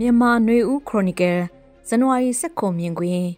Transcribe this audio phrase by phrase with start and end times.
[0.00, 1.38] မြန်မာຫນွေဦးခရိုနီကယ်
[1.88, 3.28] ဇန်နဝါရီ16မြင်ကွင်း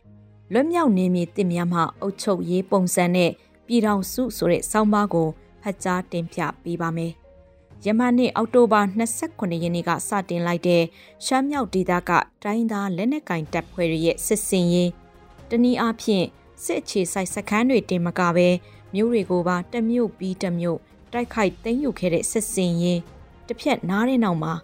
[0.53, 3.31] လွတ်မြောက်နေမည်တင်များမှအုတ်ချုပ်ရေးပုံစံနဲ့
[3.67, 5.29] ပြည်ထောင်စုဆိုတဲ့စောင်းပါးကို
[5.63, 7.13] ဖတ်ကြားတင်ပြပေးပါမယ်။
[7.85, 8.81] ယမန်နေ့အောက်တိုဘာ
[9.19, 10.83] 29ရက်နေ့ကစတင်လိုက်တဲ့
[11.25, 12.11] ရှမ်းမြောက်ဒေသက
[12.43, 14.91] တိုင်းသားလက်နက်ကင်တပ်ဖွဲ့တွေရဲ့စစ်စင်ရေး
[15.49, 16.27] တနည်းအားဖြင့်
[16.65, 18.49] စစ်အခြေစိုက်စခန်းတွေတင်မကပဲ
[18.95, 20.79] မြို့တွေကိုပါတမြို့ပြီးတမြို့
[21.13, 23.01] တိုက်ခိုက်သိမ်းယူခဲ့တဲ့စစ်စင်ရေး
[23.47, 24.55] တစ်ဖြက်နားတဲ့နောက်မှာ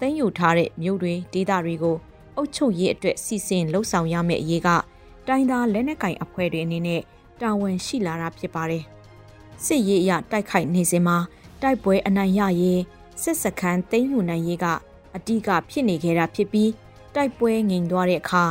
[0.00, 1.96] သိမ်းယူထားတဲ့မြို့တွေဒေသတွေကို
[2.36, 4.68] အုပ်ချုပ်ရေးအတွက်စီစဉ်လှုပ်ဆောင်ရမယ့်အရေးက
[5.26, 7.02] တိုင်းသားလက်နက်ကင်အဖွဲ့တွေအနေနဲ့
[7.40, 8.84] တာဝန်ရှိလာတာဖြစ်ပါတယ်။
[9.64, 11.16] စစ်ရေးအရတိုက်ခိုက်နေစဉ်မှာ
[11.62, 12.80] တိုက်ပွဲအနိုင်ရရင်
[13.22, 14.66] စစ်စခန်းသိမ်းယူနိုင်ရေးက
[15.16, 16.70] အတိကဖြစ်နေခဲ့တာဖြစ်ပြီး
[17.14, 18.44] တိုက်ပွဲငြိမ်သွားတဲ့အခါ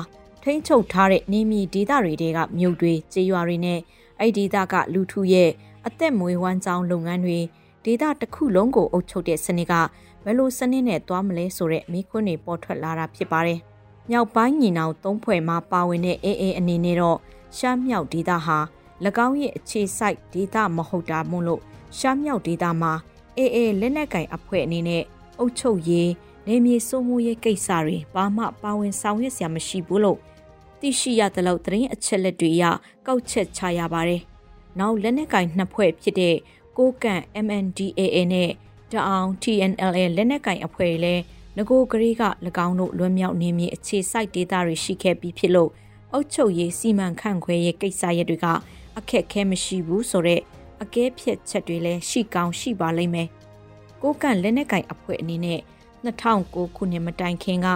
[0.43, 3.79] ထိမ့်ချုပ်ထားတဲ့နေမြေဒေသတွေကမြို့တွေကျေးရွာတွေနဲ့
[4.19, 5.49] အဲ့ဒီဒေသကလူထုရဲ့
[5.87, 7.39] အသက်မွေးဝမ်းကြောင်းလုပ်ငန်းတွေ
[7.85, 9.73] ဒေသတစ်ခုလုံးကိုအုပ်ချုပ်တဲ့စနစ်က
[10.23, 13.59] ဘယ်လိုစနစ်နဲ့သွားမလဲဆိုတဲ့မိခွန်းတွေပေါ်ထွက်လာတာဖြစ်ပါတယ်။
[14.09, 17.17] မြောက်ပိုင်းညီနောင်သုံးဖွဲ့မှာပါဝင်တဲ့အေးအေးအနေနဲ့တော့
[17.57, 18.57] ရှမ်းမြောက်ဒေသဟာ၎
[19.27, 21.61] င်းရဲ့အခြေစိုက်ဒေသမဟုတ်တာမို့လို့
[21.97, 22.93] ရှမ်းမြောက်ဒေသမှာ
[23.37, 25.03] အေးအေးလက်နက်ကင်အဖွဲ့အနေနဲ့
[25.39, 26.09] အုပ်ချုပ်ရေး
[26.47, 30.19] နေမြေစိုးမှုရေးကိစ္စတွေဘာမှပါဝင်ဆောင်ရွက်စရာမရှိဘူးလို့
[30.79, 32.63] သိရှိရသလောက်သတင်းအချက်လက်တွေအရ
[33.07, 34.21] ကောက်ချက်ချရပါတယ်။
[34.79, 36.35] နောက်လက်နက်ကင်နှစ်ဖွဲ့ဖြစ်တဲ့
[36.77, 38.51] ကိုကန့် MNDAA နဲ့
[38.95, 41.21] တအောင် TNLA လက်နက်ကင်အဖွဲ့လည်း
[41.57, 42.23] ငကိုကလေးက၎
[42.65, 45.71] င်းတို့လွံ့မြောက်နေမြေအခြေစိုက်ဒေသတွေရှိခဲ့ပြီးဖြစ်လို့
[46.13, 48.47] အုတ်ချုပ်ရေးစီမံခန့်ခွဲရေးကိစ္စရပ်တွေက
[48.97, 50.41] အခက်ခဲမရှိဘူးဆိုတော့
[50.83, 53.27] အကဲဖြတ်ချက်တွေလည်းရှိကောင်းရှိပါလိမ့်မယ်။
[54.01, 55.59] ကိုကန့်လက်နက်ကင်အဖွဲ့အနေနဲ့
[56.05, 57.67] 2009ခုနှစ်မတိုင်ခင်က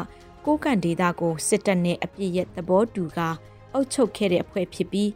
[0.45, 3.19] ကိုကန့်ဒေသကိုစစ်တပ်နဲ့အပြစ်ရဲ့သဘောတူက
[3.73, 5.09] အုပ်ချုပ်ခဲ့တဲ့အဖွဲ့ဖြစ်ပြီး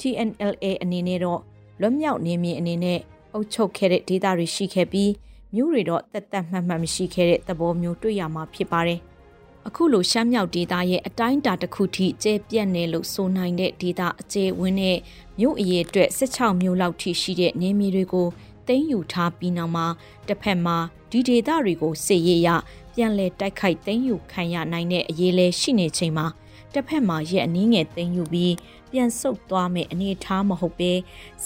[0.00, 1.40] TNLA အနေနဲ့တော့
[1.80, 3.00] လွတ်မြောက်နေမြေအနေနဲ့
[3.32, 5.10] အုပ်ချုပ်ခဲ့တဲ့ဒေသတွေရှိခဲ့ပြီး
[5.54, 9.00] မျိုးတွေတော့တက်တက်မှတ်မှတ်မရှိခဲ့တဲ့သဘောမျိုးတွေ့ရမှာဖြစ်ပါတယ်။
[9.68, 14.98] အခုလိုရှမ်းမြောက်ဒေသရဲ့အတိုင်းအတာတစ်ခုထိကျဲပြန့်နေလို့ဆိုနိုင်တဲ့ဒေသအကျဲဝင်းနဲ့
[15.38, 18.28] မြို့အရေးအတွက်16မြို့လောက်ထိရှိတဲ့နေမြေတွေကို
[18.66, 19.86] သိမ်းယူထားပြီးနောက်မှာ
[20.28, 20.76] တစ်ဖက်မှာ
[21.10, 22.48] ဒီဒေသတွေကိုစစ်ရေးရ
[22.94, 26.26] ပြန်လည်တိုက်ခိုက်သိမ်းယူခံရနိုင်တဲ့အရေးလဲရှိနေချိန်မှာ
[26.72, 28.54] တစ်ဖက်မှာရဲ့အနည်းငယ်သိမ်းယူပြီး
[28.90, 30.92] ပြန်ဆုတ်သွားမယ့်အနေအထားမဟုတ်ပဲ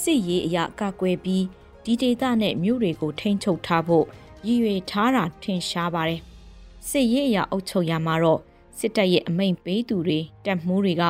[0.00, 1.44] စစ်ရေးအရာကကွယ်ပြီး
[1.84, 4.04] ဒီဒေသနဲ့မြို့တွေကိုထိန်းချုပ်ထားဖို့
[4.46, 6.20] ရည်ရွယ်ထားတာထင်ရှားပါတယ်။
[6.88, 8.40] စစ်ရေးအရာအုပ်ချုပ်ရမှာတော့
[8.78, 11.04] စစ်တပ်ရဲ့အမိန့်ပေးသူတွေတပ်မှုတွေက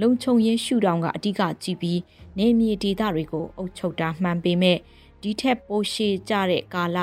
[0.00, 2.00] လုံခြုံရေးရှုထောင့်ကအဓိကကြည့်ပြီး
[2.38, 4.78] နေမြေဒေသတွေကိုအုပ်ချုပ်တာမှန်ပေမဲ့
[5.22, 6.98] ဒီထက်ပိုရှည်ကြတဲ့ကာလ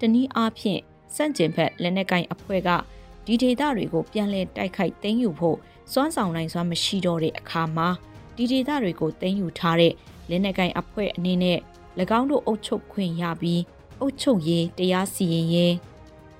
[0.00, 0.80] တနည်းအားဖြင့်
[1.14, 2.70] စန့်ကျင်ဘက်လက်နက်ကင်အဖွဲ့က
[3.26, 5.56] ဒီဒေသတွေကိုပြန်လည်တိုက်ခိုက်သိမ်းယူဖို့
[5.92, 7.88] စွမ်းဆောင်နိုင်စွမ်းမရှိတော့တဲ့အခါမှာ
[8.36, 9.92] ဒီဒေသတွေကိုသိမ်းယူထားတဲ့
[10.30, 11.58] လက်နက်ကင်အဖွဲ့အနေနဲ့၎
[12.18, 13.62] င်းတို့အုပ်ချုပ်ခွင့်ရပြီး
[14.00, 15.74] အုပ်ချုပ်ရေးတရားစီရင်ရေး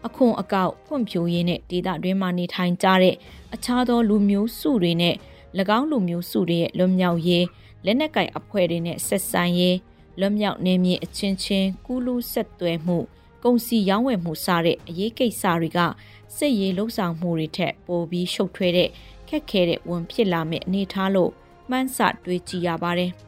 [0.06, 3.14] အခွန်အကောက်ဖွံ့ဖြိုးရေးနဲ့ဒေသတွင်းမှာနေထိုင်ကြတဲ့
[3.54, 5.14] အခြားသောလူမျိုးစုတွေနဲ့၎
[5.78, 7.44] င်းလူမျိုးစုတွေရဲ့လွတ်မြောက်ရေး
[7.84, 9.76] လက်နက်ကင်အဖွဲ့တွေနဲ့ဆက်ဆံရေး
[10.20, 12.98] လွတ်မြောက်နေမြေအချင်းချင်းကူးလူဆက်သွဲမှု
[13.44, 15.78] ကုန်စည်ရောင်းဝယ်မှုစတဲ့အရေးကိစ္စတွေက
[16.36, 18.88] စစ်ရေးလှုပ်ဆောင်မှုတွေထက်ပိုပြီးရှုပ်ထွေးတဲ့
[19.28, 21.30] ခက်ခဲတဲ့ဝန်ဖြစ်လာမယ့်အနေထားလို့
[21.70, 23.12] မှန်းဆတွေးကြည့်ရပါတယ်။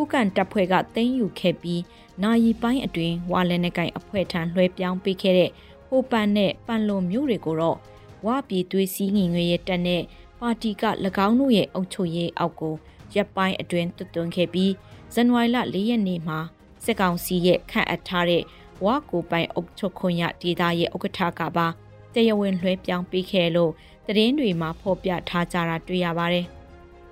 [0.00, 1.82] ကိုကန်တပ်ဖွဲ့ကသိမ်းယူခဲ့ပြီး
[2.22, 5.50] နာယီပိုင်းအတွင်းဝါလက်နက်ကိုင်အဖွဲ့ထံလွှဲပြောင်းပေးခဲ့တဲ့
[5.88, 7.78] ဟိုပန်နဲ့ပန်လုံမျိုးတွေကိုတော့
[8.26, 10.02] ဝါပြည်သွေးစည်းငင်ငွေရဲ့တက်နဲ့
[10.40, 10.84] ပါတီက၎
[11.26, 12.74] င်းတို့ရဲ့အုပ်ချုပ်ရေးအောက်ကို
[13.14, 14.72] ရပ်ပိုင်းအတွင်းတွသွင်းခဲ့ပြီး
[15.14, 16.38] ဇန်နဝါရီလ၄ရက်နေ့မှာ
[16.84, 18.42] စစ်ကောင်စီရဲ့ခန့်အပ်ထားတဲ့
[18.84, 21.66] ဝါကိုပိုင်အုပ်ချုပ်ခွင့်ရဒေသရဲ့ဥက္ကဋ္ဌကပါ
[22.14, 23.72] တရားဝင်လွှဲပြောင်းပေးခဲ့လို့
[24.06, 26.46] သတင်းတွေမှာဖော်ပြထားကြတာတွေ့ရပါတယ်။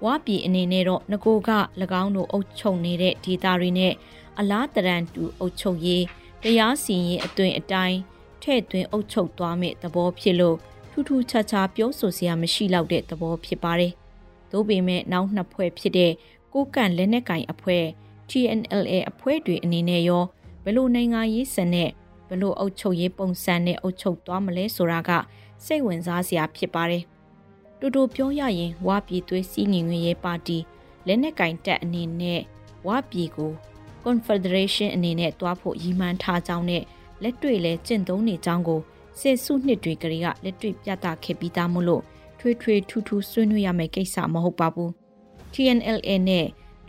[0.04, 1.50] ဝါပြည်အနေနဲ့တော့ငကိုက၎
[2.02, 3.92] င်းတို့အုပ်ချုပ်နေတဲ့ဒေသတွေနဲ့
[4.38, 6.04] အလားတရန်တူအုပ်ချုပ်ရေး
[6.42, 7.98] တရားစီရင်အသွင်အတိုင်း
[8.42, 10.56] ထဲ့သွင်းအုပ်ချုပ်သွားမယ့်သဘောဖြစ်လို့
[10.90, 13.92] ထူးထူးခြားခြားပြောဆိုစရာမရှိတော့တဲ့သဘောဖြစ်ပါတယ်။
[14.50, 16.12] သို့ပေမဲ့နောက်နှစ်ဖွဲ့ဖြစ်တဲ့
[16.52, 17.84] ကိုကန့်လက်နက်ကင်အဖွဲ့
[18.30, 20.24] TNLA အဖွဲ့တွေအနေနဲ့ရော
[20.64, 21.90] ဘယ်လိုနိုင်ငံရေးစံနဲ့
[22.28, 25.10] ဘယ်လိုအုပ်ချုပ်ရေးပုံစံနဲ့အုပ်ချုပ်သွားမလဲဆိုတာက
[25.64, 27.04] စိတ်ဝင်စားစရာဖြစ်ပါတယ်။
[27.80, 30.58] တူတူပြောရရင်ဝါပြည်သွေးစည်းငင်ငွေရေးပါတီ
[31.06, 32.40] လက်နက်ကင်တက်အနေနဲ့
[32.86, 33.52] ဝါပြည်ကို
[34.04, 36.82] Confederation အနေနဲ့တွားဖို့ရည်မှန်းထားကြောင်းနဲ့
[37.22, 38.80] လက်တွေ့လဲကျင့်သုံးနေကြောင်းကို
[39.18, 42.02] စေစုနှစ်တွေကလေးကလက်တွေ့ပြသခဲ့ပြီးသားမို့လို့
[42.38, 44.90] ထွေးထွေးထူးထူးဆွေးနွေးရမယ့်ကိစ္စမဟုတ်ပါဘူး
[45.52, 46.46] TNLA နဲ့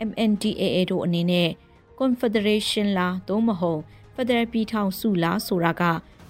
[0.08, 1.50] MNDAA တို့အနေနဲ့
[1.98, 3.80] Confederation လားသို့မဟုတ်
[4.14, 5.82] Federal ပြည်ထောင်စုလားဆိုတာက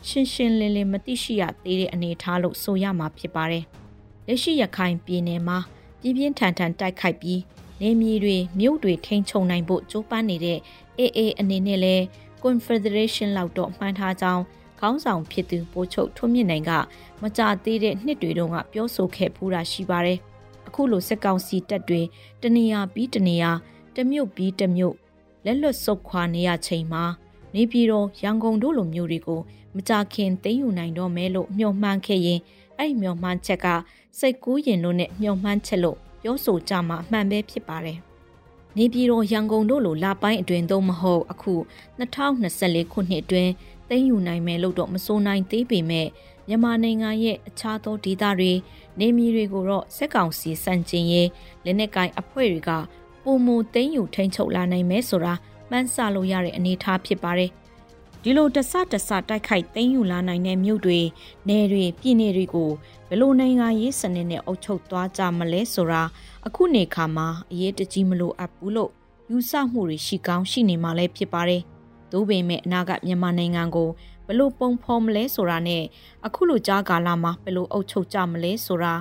[0.08, 3.64] ရှင်းရှင်းလင်းလင်းမသိရှိရသေးတဲ့အနေအထားလို့ဆိုရမှာဖြစ်ပါတယ်။
[4.30, 5.58] လက်ရှိရခိုင်ပြည်နယ်မှာ
[6.00, 7.40] ပြင်းပြင်းထန်ထန်တိုက်ခိုက်ပြီး
[7.80, 10.58] နေမြေတွေမြို့တွေထိန်းချုပ်နိုင်ဖို့ကြိုးပမ်းနေတဲ့
[10.98, 11.96] AA အနေနဲ့လဲ
[12.42, 14.42] Confederation လောက်တော့မှန်းထားကြောင်း
[14.80, 16.70] ခေါင်းဆောင်ဖြစ်သူပိုးချုပ်ထွန်းမြင့်နိုင်က
[17.22, 20.18] မကြသေးတဲ့နှစ်တွေတုန်းကပြောဆိုခဲ့ဖူးတာရှိပါတယ်။
[20.68, 22.02] အခုလိုစစ်ကောင်စီတပ်တွေ
[22.42, 23.50] တနေရာပြီးတနေရာ
[23.96, 24.94] တမြို့ပြီးတမြို့
[25.44, 27.04] လက်လွတ်ဆုတ်ခွာနေရချိန်မှာ
[27.54, 29.40] နေပြည်တော်ရန်ကုန်တို့လိုမျိုးတွေကို
[29.76, 32.40] မကြခင်သိမ်းယူနိုင်တော့မဲလို့မျှော်မှန်းခဲ့ရင်
[32.80, 33.66] အဲ့မျှော်မှန်းချက်က
[34.18, 37.98] စိတ်ကူးရင်လို့နဲ့မျှော်မှန်းချက်လို့ပြောဆိုကြမှာအမှန်ပဲဖြစ်ပါတယ်။
[38.76, 41.54] နေပြည်တော်ရန်ကုန်တို့လိုလာပိုင်းအတွင်တော့မဟုတ်အခု
[41.98, 43.52] 2024ခုနှစ်အတွင်း
[43.88, 46.08] သိမ်းယူနိုင်မယ်လို့တော့မစိုးနိုင်သေးပေမဲ့
[46.48, 48.52] မြန်မာနိုင်ငံရဲ့အခြားသောဒေသတွေ
[49.00, 51.28] နေမီတွေကိုတော့စက်ကောင်စီစန့်ကျင်ရေး
[51.64, 52.70] လက်နက်ကိုင်အဖွဲ့တွေက
[53.24, 55.34] ပုံမသိမ်းယူထိန်းချုပ်လာနိုင်မယ်ဆိုတာ
[55.70, 57.50] မှန်းဆလို့ရတဲ့အနေအထားဖြစ်ပါတယ်
[58.24, 61.00] ဒီလိုတဆတဆတိုက်ခိုက်သိမ်းယူလာနိုင်တဲ့မြို့တွေ
[61.48, 62.70] နယ်တွေပြည်နယ်တွေကို
[63.08, 66.02] ဘယ်လိုနိုင်ငံရေးစနစ်နဲ့အုပ်ချုပ်သွားကြမလဲဆိုတာ
[66.46, 68.90] အခုနေခါမှာအရေးတကြီးမလို့အပ်ဘူးလို့
[69.30, 71.62] ယူဆမှုတွေရှိကောင်းရှိနေမှလည်းဖြစ်ပါတယ်။
[72.12, 73.88] သို့ပေမဲ့အနာဂတ်မြန်မာနိုင်ငံကို
[74.26, 75.82] ဘယ်လိုပုံဖော်မလဲဆိုတာနဲ့
[76.26, 78.94] အခုလိုကြားကာလမှာဘယ်လိုအုပ်ချုပ်ကြမလဲဆိုတာ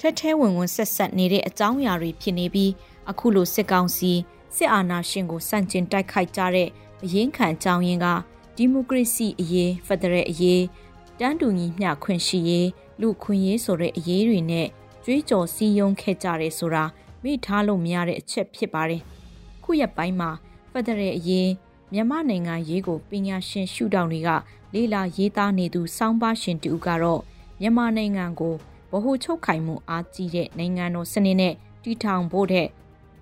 [0.00, 2.72] ထဲထဲဝင်ဝင်ဆက်ဆက်နေတဲ့အကြောင်းအရာတွေဖြစ်နေပြီး
[3.10, 4.12] အခုလိုစစ်ကောင်စီ
[4.56, 6.68] စစ်အာဏာရှင်ကိုစန့်ကျင်တိုက်ခိုက်ကြတဲ့
[7.04, 8.08] အရင်းခံအကြောင်းရင်းက
[8.56, 10.62] ဒီမိုကရေစီအရေးဖက်ဒရယ်အရေး
[11.20, 12.68] တန်းတူညီမျှခွင့်ရှိရေး
[13.00, 14.66] လူခွင့်ရေးဆိုတဲ့အရေးတွေနဲ့
[15.04, 16.84] ကြွေးကြော်စီယုံခဲ့ကြတယ်ဆိုတာ
[17.22, 19.02] မိထားလို့မရတဲ့အချက်ဖြစ်ပါတယ်။
[19.64, 20.30] ခုရက်ပိုင်းမှာ
[20.72, 21.50] ဖက်ဒရယ်အရေး
[21.92, 24.30] မြန်မာနိုင်ငံရေးကိုပညာရှင်ရှုထောင့်တွေက
[24.74, 27.20] လေလာရေးသားနေသူစောင်းပါရှင်တူကတော့
[27.60, 28.54] မြန်မာနိုင်ငံကို
[28.90, 32.68] ဗဟိုချုပ်ခိုင်မှုအားကြီးတဲ့နိုင်ငံတော်စနစ်နဲ့တည်ထောင်ဖို့တဲ့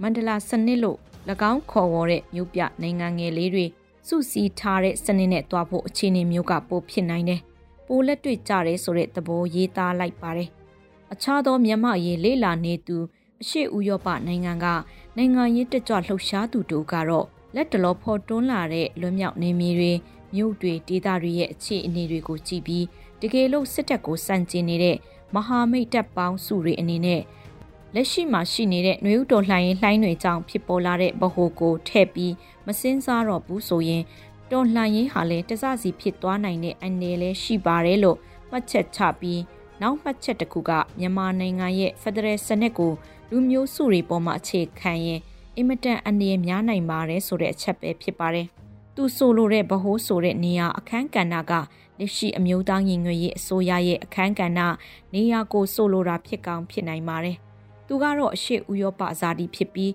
[0.00, 0.98] မန္တလာစနစ်လို့၎
[1.50, 3.66] င်းခေါ်ဝေါ်တဲ့မြို့ပြနိုင်ငံငယ်လေးတွေ
[4.08, 7.40] စုစည်းထားတဲ့စနစ်နဲ့တွားဖို့အခြေအနေမျိုးကပိုဖြစ်နိုင်တယ်။
[7.86, 10.48] ပိုလက်တွေ့ကြတယ်ဆိုတဲ့သဘောရေးသားလိုက်ပါတယ်။
[11.12, 12.96] အခြားသောမြန်မာရေးလေလာနေသူ
[13.42, 14.66] အရှိဥရောပနိုင်ငံက
[15.16, 19.92] နိုင်ငံရေးတက်ကြွလှုပ်ရှားသူတို့ကတော့လက်တလောဖော်တွန်းလာတဲ့လွတ်မြောက်နေမြေတွေ
[20.34, 22.86] မြို့တွေဒေသတွေရဲ့အခြေအနေတွေကိုကြည့်ပြီး
[23.20, 24.96] တကယ်လို့စစ်တပ်ကိုစန့်ကျင်နေတဲ့
[25.34, 27.20] မဟာမိတ်တပ်ပေါင်းစုတွေအနေနဲ့
[27.94, 32.34] လက်ရှိမှာရှိနေတဲ့နှွေဦးတော်လှိုင်းရင်လှိုင်းတွေကြောင့်ဖြစ်ပေါ်လာတဲ့ဗဟိုကိုထည့်ပြီး
[32.66, 34.02] မစင်းစားတော့ဘူးဆိုရင်
[34.50, 38.18] တော်လှန်ရေးဟာလည်းတစစီဖြစ်သွားနိုင်တဲ့အနေလည်းရှိပါတယ်လို့
[38.50, 39.40] မှတ်ချက်ချပြီး
[39.80, 42.92] နောက်မှတ်ချက်တစ်ခုကမြန်မာနိုင်ငံရဲ့ဖက်ဒရယ်စနစ်ကို
[43.30, 45.20] လူမျိုးစုတွေပေါ်မှာအခြေခံရင်
[45.56, 48.46] အင်မတန်အနေများနိုင်ပါတယ်ဆိုတဲ့အချက်ပဲဖြစ်ပါတယ်။
[48.94, 51.52] သူဆိုလိုတဲ့ဗဟိုးဆိုတဲ့နေရာအခန်းကဏ္ဍက
[51.98, 54.60] လက်ရှိအမျိုးသားညီညွတ်ရေးအစိုးရရဲ့အခန်းကဏ္ဍ
[55.14, 57.38] နေရာကိုဆိုလိုတာဖြစ်ကောင်းဖြစ်နိုင်ပါတယ်။
[57.92, 59.92] သူကတော့အရှိဥရောပဇာတိဖြစ်ပြီး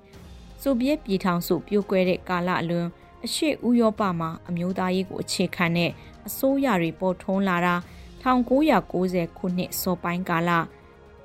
[0.62, 2.88] ဆိုဗီယက်ပြည်ထောင်စုပြိုကွဲတဲ့ကာလအလွန်
[3.26, 5.92] အရှိဥရောပမှာအမျိုးသားရေးကိုအခြေခံတဲ့
[6.28, 7.76] အစိုးရတွေပေါ်ထွန်းလာတာ
[8.24, 10.52] 1990ခုနှစ်စောပိုင်းကာလ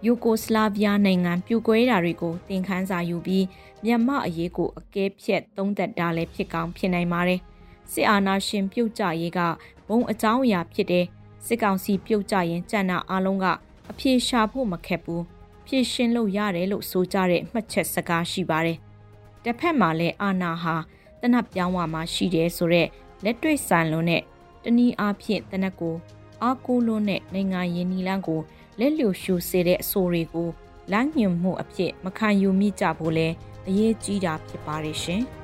[0.06, 3.44] ယူကိုစလာဗီးယားနိုင်ငံပြိုကွဲတာတွေကိုသင်ခန်းစာယူပြီး
[3.84, 7.40] မြန်မာအရေးကိုအကဲဖြတ်သုံးသပ်တာလည်းဖြစ်ကောင်းဖြစ်နိုင်ပါတယ်။
[7.92, 9.40] စစ်အာဏာရှင်ပြုတ်ကြရေးက
[9.88, 11.04] ဘုံအကြောင်းအရာဖြစ်တဲ့
[11.46, 13.46] စစ်ကောင်စီပြုတ်ကြရင်ကြံ့နာအလုံးက
[13.90, 15.22] အပြေရှာဖို့မခက်ဘူး။
[15.74, 18.78] ဖြည့်ရှင်းလို့ရတယ်လို့ဆိုကြတဲ့မှတ်ချက်စကားရှိပါတယ်။
[19.44, 20.76] တစ်ဖက်မှာလည်းအာဏာဟာ
[21.20, 22.88] တနတ်ပြောင်းဝမှာရှိတယ်ဆိုတော့
[23.24, 24.22] လက်တွေ့ဆန်လွန်းတဲ့
[24.64, 25.94] တနည်းအားဖြင့်တနက်ကို
[26.42, 28.40] အားကိုးလွန်းတဲ့နိုင်ငံရင်းနီလန်းကို
[28.78, 30.48] လက်လျှိုရှုစေတဲ့အဆိုတွေကို
[30.92, 33.28] လမ်းညွှန်မှုအဖြစ်မခံယူမိကြဖို့လဲ
[33.68, 35.22] အရေးကြီးတာဖြစ်ပါတယ်ရှင်။